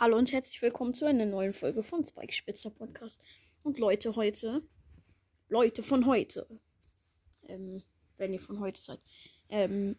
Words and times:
Hallo 0.00 0.16
und 0.16 0.32
herzlich 0.32 0.62
willkommen 0.62 0.94
zu 0.94 1.04
einer 1.04 1.26
neuen 1.26 1.52
Folge 1.52 1.82
von 1.82 2.06
Spike 2.06 2.32
Spitzer 2.32 2.70
Podcast. 2.70 3.20
Und 3.62 3.78
Leute, 3.78 4.16
heute, 4.16 4.62
Leute 5.50 5.82
von 5.82 6.06
heute, 6.06 6.46
ähm, 7.42 7.82
wenn 8.16 8.32
ihr 8.32 8.40
von 8.40 8.60
heute 8.60 8.80
seid, 8.80 8.98
ähm, 9.50 9.98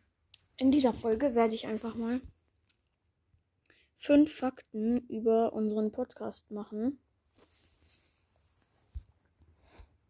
in 0.57 0.71
dieser 0.71 0.91
Folge 0.91 1.35
werde 1.35 1.53
ich 1.53 1.67
einfach 1.67 1.93
mal 1.93 2.19
fünf 3.95 4.33
Fakten 4.35 5.07
über 5.07 5.53
unseren 5.53 5.91
Podcast 5.91 6.49
machen. 6.49 6.99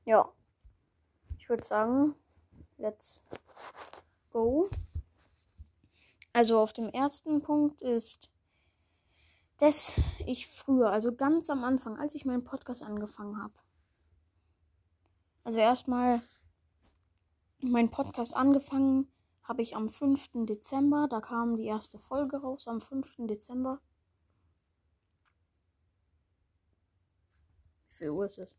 Ja, 0.05 0.32
ich 1.38 1.50
würde 1.50 1.66
sagen, 1.66 2.16
let's 2.78 3.26
go. 4.32 4.70
Also 6.32 6.62
auf 6.62 6.71
dem 6.71 6.88
ersten 6.88 7.42
Punkt 7.42 7.82
ist 7.82 8.32
dass 9.62 9.93
ich 10.25 10.48
früher, 10.48 10.89
also 10.89 11.16
ganz 11.16 11.52
am 11.52 11.64
Anfang, 11.64 12.00
als 12.00 12.15
ich 12.15 12.25
meinen 12.25 12.43
Podcast 12.43 12.83
angefangen 12.83 13.38
habe, 13.38 13.54
also 15.43 15.60
erstmal 15.60 16.20
meinen 17.60 17.92
Podcast 17.92 18.36
angefangen 18.36 19.07
habe 19.43 19.61
ich 19.61 19.75
am 19.75 19.87
5. 19.87 20.46
Dezember, 20.47 21.07
da 21.07 21.21
kam 21.21 21.57
die 21.57 21.65
erste 21.65 22.00
Folge 22.00 22.37
raus, 22.37 22.68
am 22.68 22.82
5. 22.82 23.28
Dezember. 23.28 23.79
Wie 27.89 27.96
viel 27.96 28.09
Uhr 28.09 28.25
ist 28.25 28.39
es? 28.39 28.57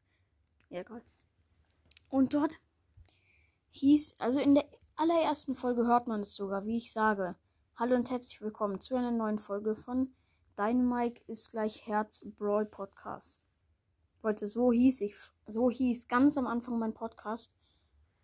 Ja, 0.69 0.83
egal. 0.83 1.03
Und 2.11 2.33
dort 2.33 2.61
hieß, 3.71 4.21
also 4.21 4.39
in 4.39 4.55
der 4.55 4.67
allerersten 4.95 5.57
Folge 5.57 5.85
hört 5.85 6.07
man 6.07 6.21
es 6.21 6.37
sogar, 6.37 6.65
wie 6.65 6.77
ich 6.77 6.93
sage. 6.93 7.35
Hallo 7.75 7.97
und 7.97 8.09
herzlich 8.09 8.41
willkommen 8.41 8.79
zu 8.79 8.95
einer 8.95 9.11
neuen 9.11 9.41
Folge 9.41 9.75
von 9.75 10.15
Dynamike 10.59 11.23
ist 11.27 11.51
gleich 11.51 11.87
Herz 11.87 12.25
Brawl 12.37 12.67
Podcast. 12.67 13.43
Leute, 14.23 14.47
so 14.47 14.71
hieß 14.71 15.01
ich, 15.01 15.15
so 15.47 15.71
hieß 15.71 16.09
ganz 16.09 16.37
am 16.37 16.47
Anfang 16.47 16.79
mein 16.79 16.95
Podcast. 16.95 17.57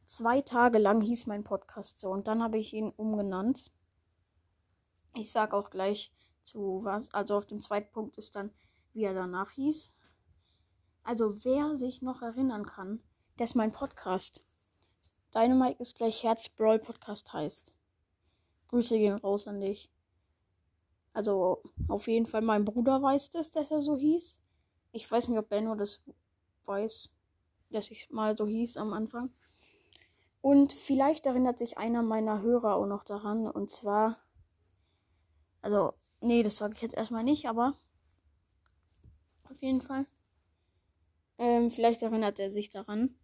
Zwei 0.05 0.43
Tage 0.43 0.79
lang 0.79 1.01
hieß 1.01 1.27
mein 1.27 1.45
Podcast 1.45 1.99
so 1.99 2.11
und 2.11 2.27
dann 2.27 2.43
habe 2.43 2.59
ich 2.59 2.73
ihn 2.73 2.91
umgenannt. 2.97 3.73
Ich 5.15 5.33
sage 5.33 5.56
auch 5.56 5.71
gleich 5.71 6.12
zu 6.43 6.81
was, 6.84 7.12
also 7.15 7.37
auf 7.37 7.47
dem 7.47 7.61
zweiten 7.61 7.93
Punkt 7.93 8.19
ist 8.19 8.37
dann, 8.37 8.51
wie 8.93 9.05
er 9.05 9.15
danach 9.15 9.51
hieß. 9.51 9.93
Also 11.03 11.45
wer 11.45 11.77
sich 11.77 12.03
noch 12.03 12.23
erinnern 12.23 12.67
kann, 12.67 13.03
dass 13.39 13.55
mein 13.55 13.73
Podcast 13.73 14.45
Dynamite 15.34 15.83
ist 15.83 15.97
gleich 15.97 16.23
Herz 16.23 16.49
Brawl 16.49 16.79
Podcast 16.79 17.33
heißt. 17.33 17.75
Grüße 18.69 18.97
gehen 18.99 19.17
raus 19.17 19.47
an 19.47 19.61
dich. 19.61 19.91
Also 21.19 21.65
auf 21.89 22.07
jeden 22.07 22.27
Fall 22.27 22.43
mein 22.43 22.65
Bruder 22.65 23.03
weiß 23.03 23.31
das, 23.31 23.51
dass 23.51 23.73
er 23.73 23.83
so 23.83 23.97
hieß. 23.97 24.39
Ich 24.93 25.11
weiß 25.11 25.27
nicht, 25.27 25.39
ob 25.41 25.49
Benno 25.49 25.75
das 25.75 26.01
weiß, 26.65 27.13
dass 27.71 27.91
ich 27.91 28.09
mal 28.11 28.39
so 28.39 28.47
hieß 28.47 28.77
am 28.77 28.93
Anfang. 28.93 29.35
Und 30.43 30.73
vielleicht 30.73 31.27
erinnert 31.27 31.59
sich 31.59 31.77
einer 31.77 32.05
meiner 32.05 32.41
Hörer 32.41 32.77
auch 32.77 32.87
noch 32.87 33.03
daran. 33.03 33.49
Und 33.49 33.69
zwar, 33.69 34.19
also, 35.61 35.93
nee, 36.21 36.45
das 36.45 36.55
sage 36.55 36.75
ich 36.75 36.83
jetzt 36.83 36.95
erstmal 36.95 37.25
nicht, 37.25 37.49
aber 37.49 37.77
auf 39.51 39.61
jeden 39.61 39.81
Fall. 39.81 40.07
Ähm, 41.39 41.69
vielleicht 41.69 42.03
erinnert 42.03 42.39
er 42.39 42.51
sich 42.51 42.71
daran. 42.71 43.17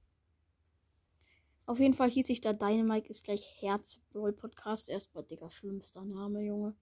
Auf 1.65 1.79
jeden 1.79 1.95
Fall 1.95 2.11
hieß 2.11 2.29
ich 2.29 2.41
da 2.41 2.55
Dynamite 2.55 3.09
ist 3.09 3.23
gleich 3.23 3.55
Herz 3.61 4.01
Podcast. 4.13 4.89
Erstmal, 4.89 5.23
Digga, 5.23 5.49
schlimmster 5.49 6.05
Name, 6.05 6.43
Junge. 6.43 6.75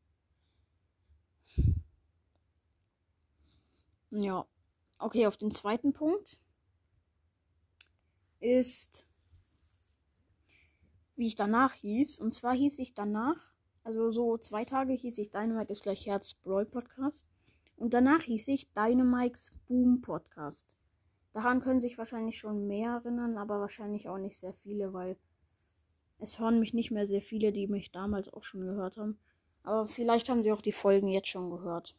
Ja. 4.10 4.46
Okay, 4.98 5.26
auf 5.26 5.36
den 5.36 5.50
zweiten 5.50 5.92
Punkt 5.92 6.40
ist, 8.40 9.06
wie 11.16 11.26
ich 11.26 11.34
danach 11.34 11.72
hieß. 11.72 12.20
Und 12.20 12.32
zwar 12.34 12.54
hieß 12.54 12.78
ich 12.78 12.94
danach, 12.94 13.52
also 13.84 14.10
so 14.10 14.36
zwei 14.38 14.64
Tage 14.64 14.92
hieß 14.92 15.18
ich 15.18 15.30
Dynamite 15.30 15.72
ist 15.72 15.82
gleich 15.82 16.06
Herz 16.06 16.34
Brawl 16.34 16.66
Podcast. 16.66 17.26
Und 17.76 17.94
danach 17.94 18.22
hieß 18.22 18.48
ich 18.48 18.72
Dynamikes 18.72 19.52
Boom 19.66 20.02
Podcast. 20.02 20.76
Daran 21.32 21.60
können 21.60 21.80
sich 21.80 21.98
wahrscheinlich 21.98 22.38
schon 22.38 22.66
mehr 22.66 22.92
erinnern, 22.92 23.38
aber 23.38 23.58
wahrscheinlich 23.60 24.08
auch 24.08 24.18
nicht 24.18 24.38
sehr 24.38 24.52
viele, 24.52 24.92
weil 24.92 25.16
es 26.18 26.38
hören 26.38 26.60
mich 26.60 26.74
nicht 26.74 26.90
mehr 26.90 27.06
sehr 27.06 27.22
viele, 27.22 27.52
die 27.52 27.66
mich 27.66 27.90
damals 27.90 28.32
auch 28.32 28.44
schon 28.44 28.60
gehört 28.60 28.98
haben. 28.98 29.18
Aber 29.62 29.86
vielleicht 29.86 30.28
haben 30.28 30.42
sie 30.42 30.52
auch 30.52 30.62
die 30.62 30.72
Folgen 30.72 31.08
jetzt 31.08 31.28
schon 31.28 31.50
gehört. 31.50 31.94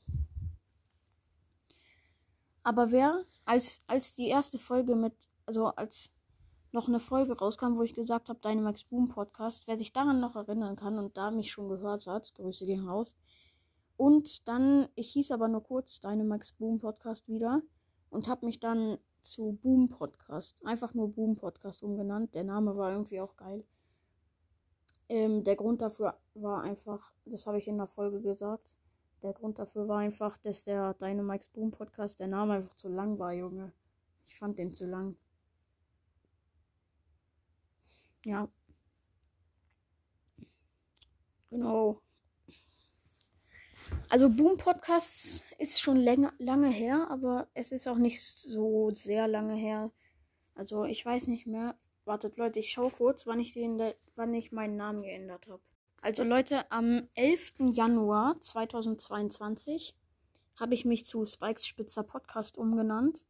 Aber 2.64 2.92
wer, 2.92 3.24
als, 3.46 3.82
als 3.88 4.16
die 4.16 4.28
erste 4.28 4.58
Folge 4.58 4.96
mit, 4.96 5.14
also 5.46 5.68
als 5.68 6.14
noch 6.72 6.88
eine 6.88 7.00
Folge 7.00 7.38
rauskam, 7.38 7.78
wo 7.78 7.84
ich 7.84 7.94
gesagt 7.94 8.30
habe, 8.30 8.40
Dynamax 8.40 8.84
Boom 8.86 9.10
Podcast, 9.10 9.68
wer 9.68 9.78
sich 9.78 9.94
daran 9.94 10.20
noch 10.20 10.36
erinnern 10.36 10.76
kann 10.76 10.98
und 10.98 11.18
da 11.18 11.30
mich 11.30 11.52
schon 11.52 11.70
gehört 11.70 12.08
hat, 12.08 12.34
Grüße 12.36 12.66
gehen 12.66 12.88
raus. 12.88 13.16
Und 13.96 14.48
dann, 14.48 14.88
ich 14.96 15.12
hieß 15.12 15.32
aber 15.32 15.48
nur 15.48 15.64
kurz 15.64 16.00
Dynamax 16.00 16.54
Boom 16.54 16.80
Podcast 16.80 17.30
wieder 17.30 17.62
und 18.10 18.28
habe 18.28 18.46
mich 18.46 18.60
dann 18.60 18.98
zu 19.22 19.58
Boom 19.62 19.88
Podcast, 19.88 20.66
einfach 20.66 20.94
nur 20.94 21.14
Boom 21.14 21.36
Podcast 21.36 21.84
umgenannt. 21.84 22.34
Der 22.34 22.44
Name 22.44 22.76
war 22.76 22.92
irgendwie 22.92 23.22
auch 23.22 23.36
geil. 23.38 23.64
Ähm, 25.10 25.44
der 25.44 25.56
Grund 25.56 25.82
dafür 25.82 26.18
war 26.34 26.64
einfach, 26.64 27.14
das 27.26 27.46
habe 27.46 27.58
ich 27.58 27.68
in 27.68 27.78
der 27.78 27.88
Folge 27.88 28.22
gesagt, 28.22 28.76
der 29.22 29.34
Grund 29.34 29.60
dafür 29.60 29.88
war 29.88 30.00
einfach, 30.00 30.38
dass 30.38 30.66
der 30.66 30.94
Dynamikes 30.96 31.48
Boom 31.48 31.72
Podcast, 31.72 32.20
der 32.20 32.28
Name 32.28 32.54
einfach 32.56 32.74
zu 32.74 32.90
lang 32.90 33.20
war, 33.20 33.34
Junge. 33.34 33.72
Ich 34.26 34.38
fand 34.38 34.60
den 34.60 34.74
zu 34.74 34.86
lang. 34.86 35.16
Ja. 38.26 38.48
Genau. 41.50 42.02
Also 44.10 44.30
Boom 44.30 44.58
Podcast 44.58 45.52
ist 45.58 45.82
schon 45.82 45.98
länger, 45.98 46.34
lange 46.38 46.70
her, 46.70 47.08
aber 47.10 47.48
es 47.54 47.72
ist 47.72 47.88
auch 47.88 47.98
nicht 47.98 48.22
so 48.22 48.92
sehr 48.92 49.28
lange 49.28 49.56
her. 49.56 49.92
Also 50.56 50.86
ich 50.86 51.06
weiß 51.06 51.28
nicht 51.28 51.48
mehr. 51.48 51.78
Wartet 52.06 52.38
Leute, 52.38 52.60
ich 52.60 52.72
schau 52.72 52.90
kurz, 52.90 53.26
wann 53.26 53.40
ich 53.40 53.54
den, 53.54 53.78
wann 54.16 54.34
ich 54.34 54.52
meinen 54.52 54.76
Namen 54.76 55.02
geändert 55.02 55.48
habe. 55.48 55.62
Also 56.02 56.24
Leute, 56.24 56.70
am 56.70 57.08
11. 57.16 57.54
Januar 57.60 58.40
2022 58.40 59.96
habe 60.60 60.74
ich 60.74 60.86
mich 60.86 61.06
zu 61.06 61.24
Spikes 61.26 61.66
Spitzer 61.66 62.04
Podcast 62.04 62.58
umgenannt. 62.58 63.26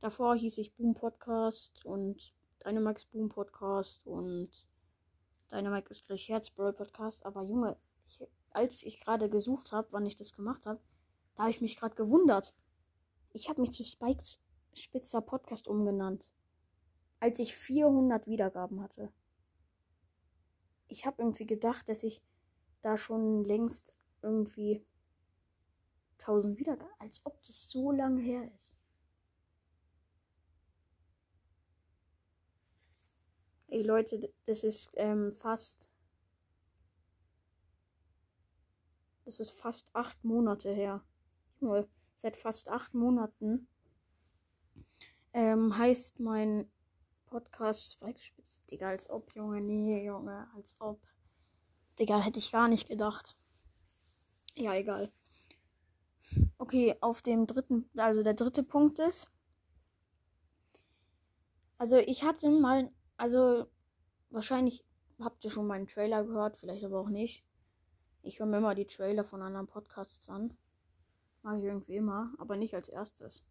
Davor 0.00 0.36
hieß 0.36 0.58
ich 0.58 0.74
Boom 0.74 0.94
Podcast 0.94 1.84
und 1.84 2.34
Dynamax 2.64 3.06
Boom 3.06 3.28
Podcast 3.28 4.06
und 4.06 4.50
Dynamax 5.50 5.90
ist 5.92 6.06
gleich 6.06 6.28
Herzbroll 6.28 6.74
Podcast. 6.74 7.24
Aber 7.24 7.42
Junge, 7.42 7.76
ich, 8.06 8.22
als 8.50 8.82
ich 8.82 9.00
gerade 9.00 9.30
gesucht 9.30 9.72
habe, 9.72 9.88
wann 9.92 10.06
ich 10.06 10.16
das 10.16 10.34
gemacht 10.34 10.66
habe, 10.66 10.80
da 11.36 11.44
habe 11.44 11.50
ich 11.50 11.60
mich 11.60 11.76
gerade 11.76 11.94
gewundert. 11.94 12.54
Ich 13.32 13.48
habe 13.48 13.60
mich 13.60 13.72
zu 13.72 13.82
Spikes 13.82 14.40
Spitzer 14.74 15.22
Podcast 15.22 15.68
umgenannt, 15.68 16.32
als 17.18 17.38
ich 17.38 17.56
400 17.56 18.26
Wiedergaben 18.26 18.82
hatte 18.82 19.10
ich 20.92 21.06
habe 21.06 21.22
irgendwie 21.22 21.46
gedacht, 21.46 21.88
dass 21.88 22.02
ich 22.02 22.22
da 22.82 22.98
schon 22.98 23.44
längst 23.44 23.94
irgendwie 24.20 24.84
1000 26.18 26.58
Wiedergaben, 26.58 26.92
als 26.98 27.24
ob 27.24 27.42
das 27.44 27.70
so 27.70 27.90
lange 27.90 28.20
her 28.20 28.52
ist. 28.54 28.76
Ey 33.68 33.82
Leute, 33.82 34.30
das 34.44 34.64
ist 34.64 34.92
ähm, 34.96 35.32
fast. 35.32 35.90
Das 39.24 39.40
ist 39.40 39.50
fast 39.50 39.88
acht 39.94 40.22
Monate 40.24 40.74
her. 40.74 41.02
Junge, 41.60 41.88
seit 42.16 42.36
fast 42.36 42.68
acht 42.68 42.92
Monaten 42.92 43.66
ähm, 45.32 45.76
heißt 45.78 46.20
mein 46.20 46.70
Podcast 47.32 47.98
weggespitzt. 48.02 48.70
Digga, 48.70 48.90
als 48.90 49.08
ob, 49.08 49.34
Junge. 49.34 49.62
Nee, 49.62 50.04
Junge, 50.04 50.48
als 50.54 50.78
ob. 50.82 51.00
Digga, 51.98 52.20
hätte 52.20 52.38
ich 52.38 52.52
gar 52.52 52.68
nicht 52.68 52.88
gedacht. 52.88 53.36
Ja, 54.54 54.74
egal. 54.74 55.10
Okay, 56.58 56.94
auf 57.00 57.22
dem 57.22 57.46
dritten, 57.46 57.88
also 57.96 58.22
der 58.22 58.34
dritte 58.34 58.62
Punkt 58.62 58.98
ist. 58.98 59.32
Also 61.78 61.96
ich 61.96 62.22
hatte 62.22 62.50
mal, 62.50 62.92
also 63.16 63.66
wahrscheinlich 64.28 64.84
habt 65.18 65.42
ihr 65.42 65.50
schon 65.50 65.66
meinen 65.66 65.86
Trailer 65.86 66.24
gehört, 66.24 66.58
vielleicht 66.58 66.84
aber 66.84 67.00
auch 67.00 67.08
nicht. 67.08 67.46
Ich 68.20 68.40
höre 68.40 68.46
mir 68.46 68.58
immer 68.58 68.74
die 68.74 68.86
Trailer 68.86 69.24
von 69.24 69.40
anderen 69.40 69.68
Podcasts 69.68 70.28
an. 70.28 70.54
Mag 71.40 71.60
ich 71.60 71.64
irgendwie 71.64 71.96
immer, 71.96 72.34
aber 72.36 72.56
nicht 72.56 72.74
als 72.74 72.90
erstes. 72.90 73.46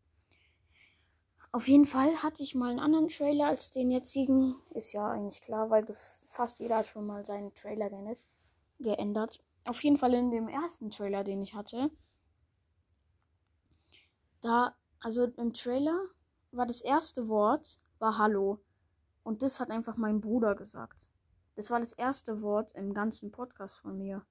Auf 1.54 1.68
jeden 1.68 1.86
Fall 1.86 2.24
hatte 2.24 2.44
ich 2.44 2.56
mal 2.56 2.70
einen 2.70 2.80
anderen 2.80 3.10
Trailer 3.10 3.48
als 3.48 3.72
den 3.72 3.92
jetzigen. 3.92 4.56
Ist 4.70 4.94
ja 4.94 5.10
eigentlich 5.10 5.42
klar, 5.42 5.70
weil 5.70 5.86
fast 6.24 6.60
jeder 6.60 6.78
hat 6.78 6.86
schon 6.86 7.06
mal 7.06 7.26
seinen 7.26 7.54
Trailer 7.54 7.90
geändert. 8.80 9.44
Auf 9.66 9.84
jeden 9.84 9.98
Fall 9.98 10.14
in 10.14 10.32
dem 10.32 10.48
ersten 10.48 10.90
Trailer, 10.90 11.24
den 11.24 11.42
ich 11.42 11.54
hatte, 11.54 11.92
da, 14.42 14.76
also 15.00 15.26
im 15.26 15.54
Trailer 15.54 16.00
war 16.52 16.66
das 16.66 16.82
erste 16.82 17.28
Wort, 17.28 17.78
war 18.00 18.18
Hallo. 18.18 18.60
Und 19.24 19.44
das 19.44 19.60
hat 19.60 19.70
einfach 19.70 19.98
mein 19.98 20.20
Bruder 20.20 20.56
gesagt. 20.56 21.08
Das 21.56 21.70
war 21.70 21.80
das 21.80 21.94
erste 21.94 22.42
Wort 22.42 22.72
im 22.74 22.94
ganzen 22.94 23.32
Podcast 23.32 23.76
von 23.76 23.98
mir. 23.98 24.26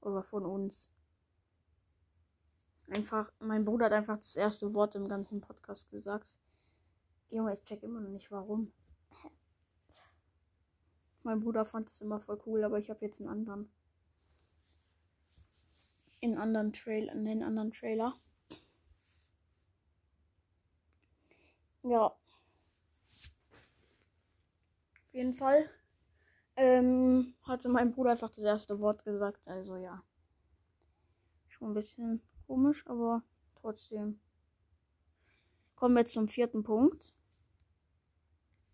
Oder 0.00 0.24
von 0.24 0.44
uns. 0.44 0.90
Einfach, 2.90 3.32
mein 3.38 3.64
Bruder 3.64 3.86
hat 3.86 3.92
einfach 3.92 4.16
das 4.16 4.34
erste 4.34 4.74
Wort 4.74 4.96
im 4.96 5.06
ganzen 5.06 5.40
Podcast 5.40 5.90
gesagt. 5.90 6.40
Junge, 7.28 7.52
ich 7.52 7.62
check 7.62 7.84
immer 7.84 8.00
noch 8.00 8.10
nicht 8.10 8.32
warum. 8.32 8.72
Mein 11.22 11.38
Bruder 11.38 11.64
fand 11.64 11.88
das 11.88 12.00
immer 12.00 12.18
voll 12.18 12.40
cool, 12.46 12.64
aber 12.64 12.78
ich 12.78 12.90
habe 12.90 13.04
jetzt 13.04 13.20
einen 13.20 13.30
anderen. 13.30 13.70
In 16.18 16.36
anderen 16.36 16.72
Trailer, 16.72 17.12
in 17.12 17.24
den 17.24 17.44
anderen 17.44 17.70
Trailer. 17.70 18.18
Ja. 21.84 22.06
Auf 22.06 22.18
jeden 25.12 25.34
Fall 25.34 25.70
ähm, 26.56 27.34
hatte 27.42 27.68
mein 27.68 27.92
Bruder 27.92 28.10
einfach 28.10 28.30
das 28.30 28.42
erste 28.42 28.80
Wort 28.80 29.04
gesagt. 29.04 29.46
Also 29.46 29.76
ja. 29.76 30.02
Schon 31.48 31.68
ein 31.68 31.74
bisschen 31.74 32.20
komisch, 32.50 32.84
aber 32.88 33.22
trotzdem. 33.60 34.18
Kommen 35.76 35.94
wir 35.94 36.04
zum 36.04 36.26
vierten 36.26 36.64
Punkt. 36.64 37.14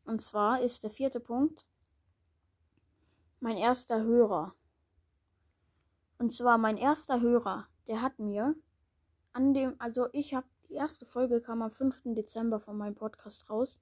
Und 0.06 0.23
zwar 0.23 0.62
ist 0.62 0.82
der 0.82 0.88
vierte 0.88 1.20
Punkt 1.20 1.67
mein 3.38 3.58
erster 3.58 4.02
Hörer. 4.02 4.55
Und 6.17 6.32
zwar 6.32 6.56
mein 6.56 6.78
erster 6.78 7.20
Hörer, 7.20 7.69
der 7.87 8.00
hat 8.00 8.19
mir 8.19 8.55
an 9.34 9.52
dem, 9.52 9.78
also 9.78 10.08
ich 10.14 10.32
habe 10.32 10.46
die 10.70 10.75
erste 10.75 11.05
Folge 11.05 11.43
kam 11.43 11.61
am 11.61 11.70
5. 11.70 12.14
Dezember 12.14 12.61
von 12.61 12.78
meinem 12.78 12.94
Podcast 12.94 13.50
raus. 13.50 13.78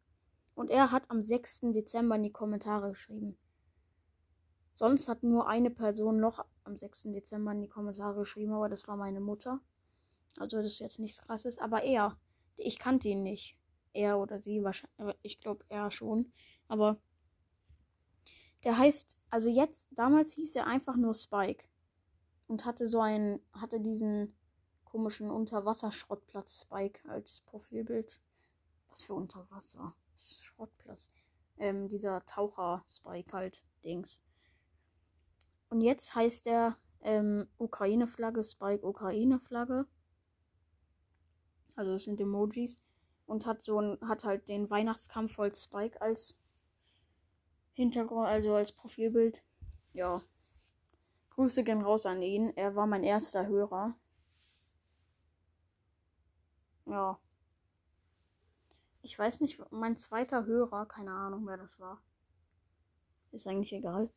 Und 0.57 0.71
er 0.71 0.91
hat 0.91 1.09
am 1.09 1.23
6. 1.23 1.73
Dezember 1.73 2.17
in 2.17 2.25
die 2.25 2.33
Kommentare 2.33 2.89
geschrieben. 2.89 3.39
Sonst 4.75 5.07
hat 5.07 5.23
nur 5.23 5.49
eine 5.49 5.71
Person 5.71 6.19
noch 6.19 6.45
am 6.65 6.77
6. 6.77 7.13
Dezember 7.13 7.53
in 7.53 7.61
die 7.61 7.69
Kommentare 7.69 8.19
geschrieben, 8.19 8.55
aber 8.55 8.69
das 8.69 8.89
war 8.89 8.97
meine 8.97 9.21
Mutter. 9.21 9.61
Also 10.39 10.59
das 10.59 10.67
ist 10.67 10.79
jetzt 10.81 10.99
nichts 10.99 11.21
krasses. 11.21 11.59
Aber 11.59 11.83
er, 11.83 12.19
ich 12.57 12.79
kannte 12.79 13.09
ihn 13.09 13.23
nicht. 13.23 13.57
Er 13.93 14.19
oder 14.19 14.41
sie 14.41 14.63
wahrscheinlich, 14.65 15.17
ich 15.23 15.41
glaube 15.41 15.65
er 15.69 15.91
schon. 15.91 16.33
Aber 16.69 16.99
der 18.65 18.79
heißt, 18.79 19.19
also 19.31 19.49
jetzt, 19.49 19.89
damals 19.93 20.33
hieß 20.33 20.57
er 20.57 20.67
einfach 20.67 20.97
nur 20.97 21.15
Spike. 21.15 21.67
Und 22.47 22.67
hatte 22.67 22.87
so 22.87 23.01
einen, 23.01 23.41
hatte 23.53 23.81
diesen 23.81 24.35
komischen 24.85 25.31
Unterwasserschrottplatz 25.31 26.61
Spike 26.61 27.09
als 27.09 27.41
Profilbild. 27.47 28.21
Was 28.91 29.03
für 29.03 29.15
Unterwasser? 29.15 29.95
Schrottplatz. 30.19 31.11
Ähm, 31.59 31.89
dieser 31.89 32.25
Taucher 32.27 32.85
Spike 32.89 33.33
halt, 33.33 33.65
Dings. 33.85 34.23
Und 35.69 35.81
jetzt 35.81 36.15
heißt 36.15 36.47
der 36.47 36.77
ähm, 37.01 37.49
Ukraine-Flagge, 37.59 38.45
Spike 38.45 38.87
Ukraine-Flagge. 38.87 39.87
Also 41.77 41.93
das 41.93 42.05
sind 42.05 42.21
Emojis. 42.21 42.77
Und 43.27 43.47
hat 43.47 43.63
so 43.63 43.81
ein, 43.81 43.99
hat 44.03 44.25
halt 44.25 44.49
den 44.49 44.69
Weihnachtskampf 44.69 45.35
voll 45.35 45.55
Spike 45.55 46.01
als 46.01 46.39
Hintergrund, 47.73 48.27
also 48.27 48.55
als 48.55 48.73
Profilbild. 48.73 49.43
Ja. 49.93 50.23
Grüße 51.31 51.65
gehen 51.65 51.83
raus 51.83 52.07
an 52.07 52.23
ihn. 52.23 52.53
Er 52.57 52.77
war 52.77 52.87
mein 52.87 53.03
erster 53.03 53.47
Hörer. 53.47 53.97
Ja. 56.87 57.19
Ich 59.03 59.19
weiß 59.19 59.41
nicht, 59.41 59.61
mein 59.71 59.97
zweiter 59.97 60.45
Hörer, 60.47 60.87
keine 60.87 61.13
Ahnung, 61.13 61.47
wer 61.47 61.57
das 61.57 61.79
war. 61.79 62.01
Ist 63.33 63.47
eigentlich 63.47 63.73
egal. 63.73 64.11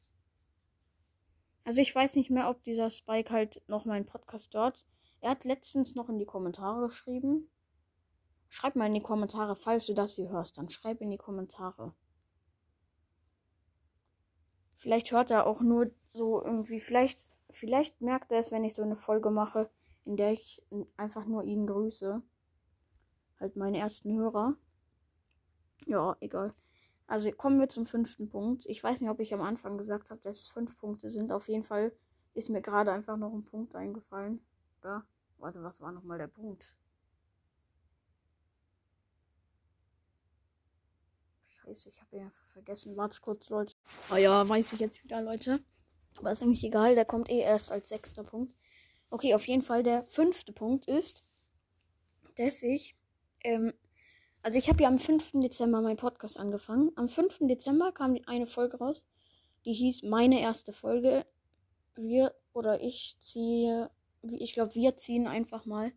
Also 1.64 1.82
ich 1.82 1.94
weiß 1.94 2.16
nicht 2.16 2.30
mehr, 2.30 2.50
ob 2.50 2.64
dieser 2.64 2.90
Spike 2.90 3.34
halt 3.34 3.62
noch 3.68 3.86
meinen 3.86 4.06
Podcast 4.06 4.54
dort. 4.54 4.86
Er 5.22 5.32
hat 5.32 5.46
letztens 5.46 5.96
noch 5.96 6.10
in 6.10 6.20
die 6.20 6.26
Kommentare 6.26 6.88
geschrieben. 6.88 7.50
Schreib 8.50 8.76
mal 8.76 8.88
in 8.88 8.94
die 8.94 9.02
Kommentare, 9.02 9.56
falls 9.56 9.86
du 9.86 9.94
das 9.94 10.16
hier 10.16 10.30
hörst, 10.30 10.58
dann 10.58 10.70
schreib 10.70 11.02
in 11.02 11.12
die 11.12 11.18
Kommentare. 11.18 11.94
Vielleicht 14.76 15.12
hört 15.12 15.32
er 15.32 15.48
auch 15.48 15.60
nur 15.60 15.92
so 16.12 16.42
irgendwie, 16.44 16.80
vielleicht, 16.80 17.32
vielleicht 17.50 18.00
merkt 18.00 18.32
er 18.32 18.40
es, 18.40 18.52
wenn 18.52 18.64
ich 18.64 18.74
so 18.74 18.84
eine 18.84 18.96
Folge 18.96 19.32
mache, 19.32 19.70
in 20.06 20.16
der 20.16 20.32
ich 20.32 20.64
einfach 20.96 21.26
nur 21.26 21.44
ihn 21.44 21.68
grüße 21.68 22.22
halt 23.40 23.56
meine 23.56 23.78
ersten 23.78 24.14
Hörer. 24.14 24.56
Ja, 25.86 26.18
egal. 26.20 26.54
Also 27.08 27.32
kommen 27.32 27.60
wir 27.60 27.70
zum 27.70 27.86
fünften 27.86 28.30
Punkt. 28.30 28.66
Ich 28.66 28.84
weiß 28.84 29.00
nicht, 29.00 29.10
ob 29.10 29.20
ich 29.20 29.34
am 29.34 29.42
Anfang 29.42 29.78
gesagt 29.78 30.12
habe, 30.12 30.22
dass 30.22 30.38
es 30.38 30.48
fünf 30.48 30.78
Punkte 30.78 31.10
sind. 31.10 31.32
Auf 31.32 31.48
jeden 31.48 31.64
Fall 31.64 31.94
ist 32.34 32.50
mir 32.50 32.62
gerade 32.62 32.92
einfach 32.92 33.18
noch 33.18 33.34
ein 33.34 33.46
Punkt 33.46 33.76
eingefallen. 33.76 34.42
Oder? 34.88 35.06
Warte, 35.40 35.62
was 35.62 35.82
war 35.82 35.92
nochmal 35.92 36.18
der 36.18 36.28
Punkt? 36.28 36.78
Scheiße, 41.48 41.90
ich 41.90 42.02
habe 42.02 42.22
einfach 42.22 42.48
vergessen. 42.48 42.96
Warte 42.96 43.20
kurz, 43.20 43.50
Leute. 43.50 43.76
Oh 44.10 44.16
ja, 44.16 44.48
weiß 44.48 44.72
ich 44.72 44.80
jetzt 44.80 45.04
wieder, 45.04 45.22
Leute. 45.22 45.60
Aber 46.18 46.32
ist 46.32 46.42
eigentlich 46.42 46.64
egal, 46.64 46.96
der 46.96 47.04
kommt 47.04 47.30
eh 47.30 47.42
erst 47.42 47.70
als 47.70 47.90
sechster 47.90 48.24
Punkt. 48.24 48.56
Okay, 49.10 49.36
auf 49.36 49.46
jeden 49.46 49.62
Fall 49.62 49.84
der 49.84 50.06
fünfte 50.06 50.54
Punkt 50.54 50.86
ist, 50.86 51.26
dass 52.36 52.64
ich 52.64 52.96
ähm, 53.44 53.74
also 54.44 54.58
ich 54.58 54.70
habe 54.70 54.84
ja 54.84 54.88
am 54.88 55.00
5. 55.00 55.32
Dezember 55.42 55.82
meinen 55.82 55.98
Podcast 55.98 56.40
angefangen. 56.40 56.94
Am 56.96 57.10
5. 57.10 57.40
Dezember 57.42 57.92
kam 57.92 58.18
eine 58.26 58.48
Folge 58.48 58.78
raus, 58.78 59.06
die 59.66 59.74
hieß 59.74 60.04
Meine 60.04 60.40
erste 60.40 60.72
Folge. 60.72 61.26
Wir 61.96 62.34
oder 62.54 62.80
ich 62.80 63.18
ziehe, 63.20 63.92
ich 64.24 64.54
glaube, 64.54 64.76
wir 64.76 64.96
ziehen 64.98 65.28
einfach 65.28 65.66
mal 65.66 65.92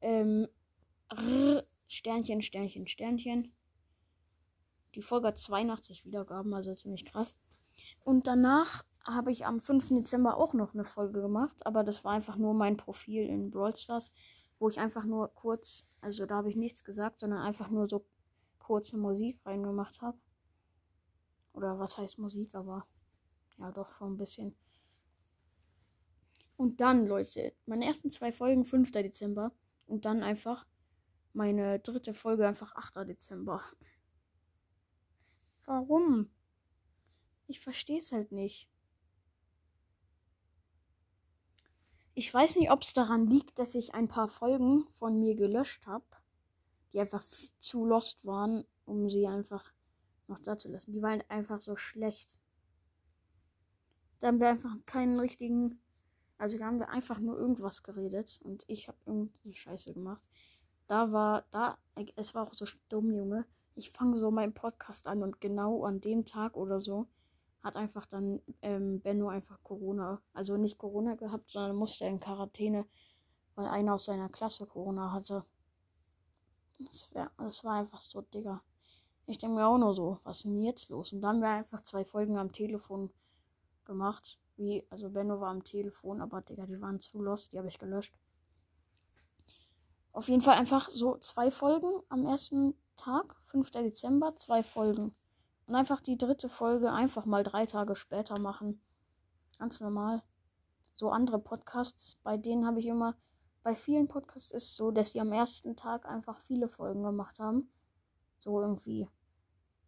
ähm, 0.00 0.46
Sternchen, 1.88 2.42
Sternchen, 2.42 2.86
Sternchen. 2.86 3.52
Die 4.94 5.02
Folge 5.02 5.28
hat 5.28 5.38
82 5.38 6.04
Wiedergaben, 6.04 6.52
also 6.54 6.74
ziemlich 6.74 7.04
krass. 7.04 7.36
Und 8.04 8.26
danach 8.26 8.84
habe 9.04 9.32
ich 9.32 9.46
am 9.46 9.60
5. 9.60 9.88
Dezember 9.88 10.36
auch 10.36 10.52
noch 10.52 10.74
eine 10.74 10.84
Folge 10.84 11.20
gemacht, 11.20 11.64
aber 11.64 11.84
das 11.84 12.04
war 12.04 12.12
einfach 12.12 12.36
nur 12.36 12.54
mein 12.54 12.76
Profil 12.76 13.26
in 13.26 13.50
Brawl 13.50 13.74
Stars 13.76 14.12
wo 14.60 14.68
ich 14.68 14.78
einfach 14.78 15.04
nur 15.04 15.34
kurz, 15.34 15.86
also 16.02 16.26
da 16.26 16.36
habe 16.36 16.50
ich 16.50 16.56
nichts 16.56 16.84
gesagt, 16.84 17.20
sondern 17.20 17.40
einfach 17.40 17.70
nur 17.70 17.88
so 17.88 18.04
kurze 18.58 18.96
Musik 18.96 19.44
reingemacht 19.44 20.00
habe. 20.02 20.18
Oder 21.54 21.78
was 21.78 21.98
heißt 21.98 22.18
Musik, 22.18 22.54
aber 22.54 22.86
ja, 23.58 23.72
doch 23.72 23.90
schon 23.92 24.12
ein 24.12 24.18
bisschen. 24.18 24.54
Und 26.60 26.82
dann, 26.82 27.06
Leute, 27.06 27.54
meine 27.64 27.86
ersten 27.86 28.10
zwei 28.10 28.32
Folgen 28.32 28.66
5. 28.66 28.90
Dezember 28.90 29.50
und 29.86 30.04
dann 30.04 30.22
einfach 30.22 30.66
meine 31.32 31.78
dritte 31.78 32.12
Folge 32.12 32.46
einfach 32.46 32.76
8. 32.76 32.96
Dezember. 33.08 33.62
Warum? 35.64 36.28
Ich 37.46 37.60
verstehe 37.60 37.96
es 37.96 38.12
halt 38.12 38.30
nicht. 38.30 38.68
Ich 42.12 42.34
weiß 42.34 42.56
nicht, 42.56 42.70
ob 42.70 42.82
es 42.82 42.92
daran 42.92 43.26
liegt, 43.26 43.58
dass 43.58 43.74
ich 43.74 43.94
ein 43.94 44.08
paar 44.08 44.28
Folgen 44.28 44.86
von 44.98 45.18
mir 45.18 45.36
gelöscht 45.36 45.86
habe, 45.86 46.04
die 46.92 47.00
einfach 47.00 47.24
zu 47.58 47.86
lost 47.86 48.26
waren, 48.26 48.66
um 48.84 49.08
sie 49.08 49.26
einfach 49.26 49.72
noch 50.26 50.40
da 50.40 50.58
zu 50.58 50.70
lassen. 50.70 50.92
Die 50.92 51.00
waren 51.00 51.24
einfach 51.30 51.62
so 51.62 51.74
schlecht. 51.76 52.36
Da 54.18 54.26
haben 54.26 54.40
wir 54.40 54.50
einfach 54.50 54.76
keinen 54.84 55.18
richtigen. 55.18 55.80
Also 56.40 56.56
da 56.56 56.64
haben 56.64 56.78
wir 56.78 56.88
einfach 56.88 57.18
nur 57.18 57.38
irgendwas 57.38 57.82
geredet 57.82 58.40
und 58.42 58.64
ich 58.66 58.88
habe 58.88 58.96
irgendwie 59.04 59.52
Scheiße 59.52 59.92
gemacht. 59.92 60.22
Da 60.86 61.12
war, 61.12 61.44
da, 61.50 61.76
es 62.16 62.34
war 62.34 62.48
auch 62.48 62.54
so 62.54 62.64
dumm, 62.88 63.12
Junge. 63.12 63.44
Ich 63.74 63.90
fange 63.90 64.16
so 64.16 64.30
meinen 64.30 64.54
Podcast 64.54 65.06
an 65.06 65.22
und 65.22 65.42
genau 65.42 65.84
an 65.84 66.00
dem 66.00 66.24
Tag 66.24 66.56
oder 66.56 66.80
so 66.80 67.06
hat 67.62 67.76
einfach 67.76 68.06
dann 68.06 68.40
ähm, 68.62 69.00
Benno 69.00 69.28
einfach 69.28 69.62
Corona, 69.62 70.22
also 70.32 70.56
nicht 70.56 70.78
Corona 70.78 71.14
gehabt, 71.14 71.50
sondern 71.50 71.76
musste 71.76 72.06
in 72.06 72.18
Quarantäne, 72.18 72.86
weil 73.54 73.66
einer 73.66 73.92
aus 73.94 74.06
seiner 74.06 74.30
Klasse 74.30 74.64
Corona 74.64 75.12
hatte. 75.12 75.44
Das, 76.78 77.12
wär, 77.12 77.30
das 77.36 77.62
war 77.64 77.74
einfach 77.74 78.00
so, 78.00 78.22
Digga. 78.22 78.62
Ich 79.26 79.36
denke 79.36 79.56
mir 79.56 79.66
auch 79.66 79.76
nur 79.76 79.94
so, 79.94 80.18
was 80.24 80.38
ist 80.38 80.44
denn 80.46 80.62
jetzt 80.62 80.88
los? 80.88 81.12
Und 81.12 81.20
dann 81.20 81.36
haben 81.36 81.42
wir 81.42 81.50
einfach 81.50 81.82
zwei 81.82 82.02
Folgen 82.06 82.38
am 82.38 82.50
Telefon 82.50 83.10
gemacht. 83.84 84.38
Wie, 84.60 84.86
also 84.90 85.08
Benno 85.08 85.40
war 85.40 85.50
am 85.50 85.64
Telefon, 85.64 86.20
aber 86.20 86.42
Digga, 86.42 86.66
die 86.66 86.80
waren 86.80 87.00
zu 87.00 87.20
lost, 87.20 87.52
die 87.52 87.58
habe 87.58 87.68
ich 87.68 87.78
gelöscht. 87.78 88.14
Auf 90.12 90.28
jeden 90.28 90.42
Fall 90.42 90.58
einfach 90.58 90.88
so 90.90 91.16
zwei 91.16 91.50
Folgen 91.50 91.90
am 92.10 92.26
ersten 92.26 92.74
Tag, 92.96 93.34
5. 93.44 93.70
Dezember, 93.70 94.36
zwei 94.36 94.62
Folgen. 94.62 95.14
Und 95.66 95.74
einfach 95.74 96.00
die 96.00 96.18
dritte 96.18 96.48
Folge 96.48 96.92
einfach 96.92 97.24
mal 97.24 97.42
drei 97.42 97.64
Tage 97.64 97.96
später 97.96 98.38
machen. 98.38 98.82
Ganz 99.58 99.80
normal. 99.80 100.22
So 100.92 101.10
andere 101.10 101.38
Podcasts, 101.38 102.16
bei 102.22 102.36
denen 102.36 102.66
habe 102.66 102.80
ich 102.80 102.86
immer 102.86 103.16
bei 103.62 103.76
vielen 103.76 104.08
Podcasts 104.08 104.52
ist 104.52 104.64
es 104.64 104.76
so, 104.76 104.90
dass 104.90 105.12
sie 105.12 105.20
am 105.20 105.32
ersten 105.32 105.76
Tag 105.76 106.06
einfach 106.06 106.38
viele 106.40 106.68
Folgen 106.68 107.02
gemacht 107.02 107.38
haben. 107.38 107.70
So 108.38 108.60
irgendwie 108.60 109.06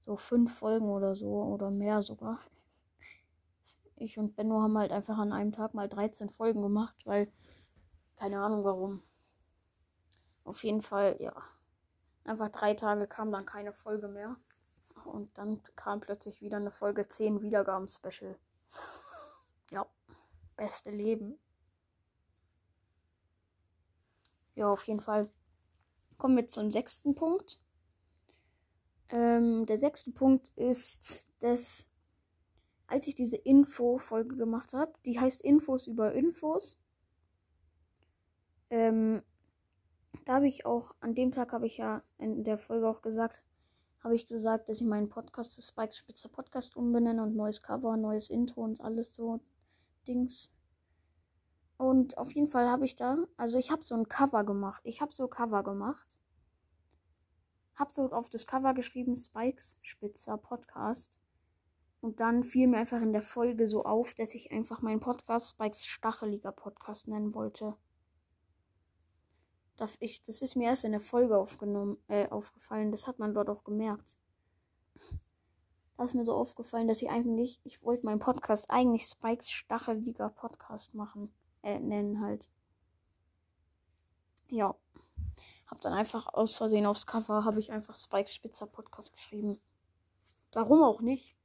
so 0.01 0.17
fünf 0.17 0.59
Folgen 0.59 0.91
oder 0.91 1.15
so 1.15 1.43
oder 1.43 1.71
mehr 1.71 2.03
sogar. 2.03 2.39
Ich 3.97 4.19
und 4.19 4.37
Benno 4.37 4.61
haben 4.63 4.77
halt 4.79 4.93
einfach 4.93 5.19
an 5.19 5.33
einem 5.33 5.53
Tag 5.53 5.75
mal 5.75 5.89
13 5.89 6.31
Folgen 6.31 6.63
gemacht, 6.63 6.97
weil 7.05 7.31
keine 8.17 8.41
Ahnung 8.41 8.65
warum. 8.65 9.03
Auf 10.45 10.65
jeden 10.65 10.83
Fall, 10.83 11.17
ja. 11.21 11.35
Einfach 12.25 12.51
drei 12.51 12.75
Tage 12.75 13.07
kam 13.07 13.33
dann 13.33 13.47
keine 13.47 13.73
Folge 13.73 14.09
mehr. 14.09 14.37
Und 15.05 15.37
dann 15.39 15.63
kam 15.77 16.01
plötzlich 16.01 16.41
wieder 16.41 16.59
eine 16.59 16.71
Folge 16.71 17.09
10 17.09 17.43
Wiedergaben-Special. 17.43 18.39
Ja, 19.71 19.87
beste 20.57 20.91
Leben. 20.91 21.39
Ja, 24.55 24.71
auf 24.71 24.87
jeden 24.87 25.01
Fall 25.01 25.31
kommen 26.19 26.37
wir 26.37 26.47
zum 26.47 26.71
sechsten 26.71 27.15
Punkt. 27.15 27.59
Ähm, 29.11 29.67
der 29.67 29.79
sechste 29.79 30.13
Punkt 30.13 30.51
ist, 30.57 31.27
dass 31.41 31.87
als 32.93 33.09
ich 33.09 33.15
diese 33.15 33.39
Info-Folge 33.39 34.37
gemacht 34.37 34.75
habe, 34.75 34.93
die 35.07 35.19
heißt 35.19 35.41
Infos 35.43 35.87
über 35.87 36.13
Infos. 36.13 36.79
Ähm, 38.69 39.23
da 40.27 40.35
habe 40.35 40.47
ich 40.47 40.67
auch, 40.67 40.95
an 41.01 41.15
dem 41.15 41.33
Tag 41.33 41.53
habe 41.53 41.67
ich 41.67 41.79
ja 41.79 42.03
in 42.19 42.45
der 42.45 42.59
Folge 42.59 42.87
auch 42.87 43.01
gesagt, 43.01 43.43
habe 44.01 44.15
ich 44.15 44.29
gesagt, 44.29 44.69
dass 44.69 44.81
ich 44.81 44.87
meinen 44.87 45.09
Podcast 45.09 45.53
zu 45.53 45.63
Spikes 45.63 45.97
Spitzer 45.97 46.29
Podcast 46.29 46.77
umbenenne 46.77 47.23
und 47.23 47.35
neues 47.35 47.63
Cover, 47.63 47.97
neues 47.97 48.29
Intro 48.29 48.63
und 48.63 48.81
alles 48.83 49.15
so 49.15 49.41
Dings. 50.07 50.55
Und 51.79 52.19
auf 52.19 52.33
jeden 52.35 52.49
Fall 52.49 52.69
habe 52.69 52.85
ich 52.85 52.97
da, 52.97 53.17
also 53.39 53.59
ich 53.59 53.71
habe 53.71 53.83
so 53.83 53.95
ein 53.95 54.09
Cover 54.09 54.45
gemacht. 54.45 54.83
Ich 54.85 55.01
habe 55.01 55.15
so 55.15 55.29
Cover 55.29 55.63
gemacht. 55.63 56.21
Habe 57.75 57.93
so 57.95 58.13
auf 58.13 58.29
das 58.29 58.47
Cover 58.47 58.75
geschrieben, 58.75 59.17
Spikes 59.17 59.79
Spitzer 59.81 60.37
Podcast. 60.37 61.19
Und 62.03 62.19
dann 62.19 62.43
fiel 62.43 62.67
mir 62.67 62.79
einfach 62.79 63.01
in 63.01 63.13
der 63.13 63.23
Folge 63.23 63.69
so 63.69 63.85
auf, 63.85 64.13
dass 64.15 64.35
ich 64.35 64.51
einfach 64.51 64.83
meinen 64.83 64.99
Podcast 64.99 65.51
Spikes 65.51 65.87
Stacheliger 65.87 66.51
Podcast 66.51 67.07
nennen 67.07 67.33
wollte. 67.33 67.77
Das, 69.77 69.97
ich, 70.01 70.21
das 70.25 70.43
ist 70.43 70.57
mir 70.57 70.65
erst 70.65 70.83
in 70.83 70.91
der 70.91 71.01
Folge 71.01 71.39
aufgenommen, 71.39 71.97
äh, 72.09 72.29
aufgefallen. 72.29 72.91
Das 72.91 73.07
hat 73.07 73.21
man 73.21 73.35
dort 73.35 73.49
auch 73.49 73.63
gemerkt. 73.63 74.19
Da 75.97 76.05
ist 76.05 76.15
mir 76.15 76.25
so 76.25 76.35
aufgefallen, 76.35 76.89
dass 76.89 77.03
ich 77.03 77.09
eigentlich, 77.09 77.61
ich 77.63 77.85
wollte 77.85 78.05
meinen 78.05 78.19
Podcast 78.19 78.73
eigentlich 78.73 79.07
Spikes 79.07 79.53
Stacheliger 79.53 80.29
Podcast 80.29 80.95
machen 80.95 81.33
äh, 81.63 81.79
nennen 81.79 82.21
halt. 82.21 82.49
Ja. 84.49 84.75
Hab 85.69 85.81
dann 85.83 85.93
einfach 85.93 86.35
aus 86.35 86.57
Versehen 86.57 86.85
aufs 86.85 87.07
Cover, 87.07 87.45
habe 87.45 87.61
ich 87.61 87.71
einfach 87.71 87.95
Spike 87.95 88.29
Spitzer 88.29 88.67
Podcast 88.67 89.13
geschrieben. 89.13 89.61
Warum 90.53 90.83
auch 90.83 91.01
nicht? 91.01 91.37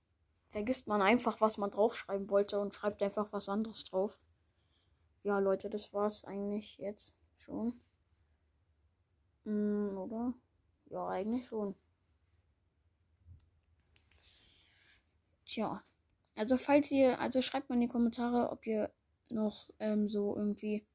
Vergisst 0.49 0.87
man 0.87 1.01
einfach, 1.01 1.41
was 1.41 1.57
man 1.57 1.71
draufschreiben 1.71 2.29
wollte 2.29 2.59
und 2.59 2.73
schreibt 2.73 3.03
einfach 3.03 3.31
was 3.31 3.49
anderes 3.49 3.85
drauf. 3.85 4.19
Ja, 5.23 5.39
Leute, 5.39 5.69
das 5.69 5.93
war's 5.93 6.23
eigentlich 6.23 6.77
jetzt 6.77 7.17
schon. 7.37 7.79
Hm, 9.43 9.97
oder? 9.97 10.33
Ja, 10.89 11.07
eigentlich 11.07 11.47
schon. 11.47 11.75
Tja. 15.45 15.83
Also 16.35 16.57
falls 16.57 16.91
ihr, 16.91 17.19
also 17.19 17.41
schreibt 17.41 17.69
mal 17.69 17.75
in 17.75 17.81
die 17.81 17.87
Kommentare, 17.87 18.51
ob 18.51 18.65
ihr 18.67 18.91
noch 19.29 19.69
ähm, 19.79 20.07
so 20.07 20.35
irgendwie, 20.35 20.85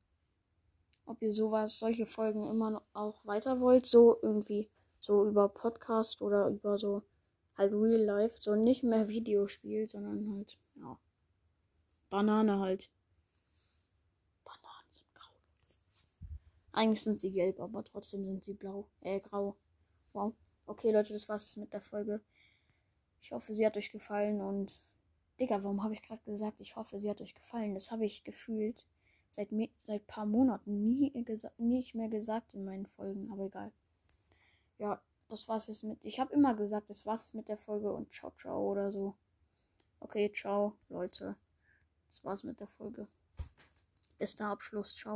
ob 1.07 1.21
ihr 1.21 1.33
sowas, 1.33 1.79
solche 1.79 2.07
Folgen 2.07 2.49
immer 2.49 2.71
noch 2.71 2.83
auch 2.93 3.25
weiter 3.27 3.61
wollt, 3.61 3.87
so 3.87 4.19
irgendwie, 4.23 4.71
so 5.01 5.27
über 5.27 5.49
Podcast 5.49 6.23
oder 6.23 6.49
über 6.49 6.79
so 6.79 7.03
halt 7.57 7.73
Real 7.73 8.03
Life, 8.03 8.37
so 8.41 8.55
nicht 8.55 8.83
mehr 8.83 9.09
Videospiel, 9.09 9.89
sondern 9.89 10.35
halt, 10.35 10.59
ja, 10.77 10.99
Banane 12.11 12.59
halt. 12.59 12.91
Bananen 14.45 14.91
sind 14.91 15.15
grau. 15.15 15.35
Eigentlich 16.73 17.03
sind 17.03 17.21
sie 17.21 17.31
gelb, 17.31 17.61
aber 17.61 17.85
trotzdem 17.85 18.25
sind 18.27 18.45
sie 18.45 18.55
blau, 18.55 18.87
äh, 19.01 19.21
grau. 19.21 19.57
Wow. 20.13 20.35
Okay, 20.67 20.93
Leute, 20.93 21.13
das 21.13 21.29
war's 21.29 21.57
mit 21.57 21.73
der 21.73 21.81
Folge. 21.81 22.21
Ich 23.21 23.33
hoffe, 23.33 23.55
sie 23.55 23.65
hat 23.65 23.77
euch 23.77 23.91
gefallen 23.93 24.41
und 24.41 24.83
Digga, 25.41 25.63
warum 25.63 25.83
habe 25.83 25.95
ich 25.95 26.03
gerade 26.03 26.23
gesagt, 26.25 26.61
ich 26.61 26.77
hoffe, 26.77 26.99
sie 26.99 27.09
hat 27.09 27.21
euch 27.21 27.35
gefallen? 27.35 27.75
Das 27.75 27.91
habe 27.91 28.05
ich 28.05 28.25
gefühlt 28.25 28.87
seit 29.31 29.49
seit 29.79 30.07
paar 30.07 30.27
Monaten 30.27 30.89
nie 30.89 31.11
nicht 31.57 31.95
mehr 31.95 32.09
gesagt 32.09 32.55
in 32.55 32.65
meinen 32.65 32.87
Folgen, 32.87 33.31
aber 33.33 33.47
egal. 33.47 33.73
Ja, 34.79 35.01
das 35.33 35.49
war's 35.49 35.67
jetzt 35.69 35.83
mit. 35.83 35.99
Ich 36.03 36.21
habe 36.21 36.35
immer 36.35 36.55
gesagt, 36.55 36.91
das 36.91 37.07
war's 37.07 37.33
mit 37.33 37.49
der 37.49 37.57
Folge 37.57 37.91
und 37.91 38.13
ciao 38.13 38.31
ciao 38.37 38.71
oder 38.71 38.91
so. 38.93 39.17
Okay, 39.99 40.31
ciao, 40.31 40.77
Leute. 40.91 41.37
Das 42.09 42.23
war's 42.23 42.45
mit 42.45 42.61
der 42.61 42.67
Folge. 42.67 43.09
Ist 44.19 44.41
der 44.41 44.49
Abschluss. 44.49 44.95
Ciao. 44.95 45.11